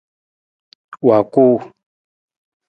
[1.07, 1.55] Wa kuu.